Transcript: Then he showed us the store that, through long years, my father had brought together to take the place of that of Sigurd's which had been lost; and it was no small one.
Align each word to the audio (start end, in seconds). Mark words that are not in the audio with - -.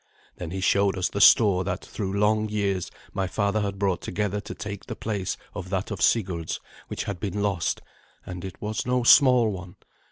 Then 0.37 0.49
he 0.49 0.61
showed 0.61 0.97
us 0.97 1.09
the 1.09 1.21
store 1.21 1.63
that, 1.63 1.85
through 1.85 2.17
long 2.19 2.49
years, 2.49 2.89
my 3.13 3.27
father 3.27 3.61
had 3.61 3.77
brought 3.77 4.01
together 4.01 4.41
to 4.41 4.55
take 4.55 4.87
the 4.87 4.95
place 4.95 5.37
of 5.53 5.69
that 5.69 5.91
of 5.91 6.01
Sigurd's 6.01 6.59
which 6.87 7.03
had 7.03 7.19
been 7.19 7.43
lost; 7.43 7.81
and 8.25 8.43
it 8.43 8.59
was 8.63 8.83
no 8.87 9.03
small 9.03 9.49
one. 9.51 9.75